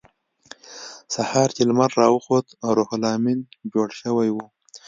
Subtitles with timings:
[1.13, 3.39] سهار چې لمر راوخوت روح لامین
[3.73, 4.37] جوړ شوی و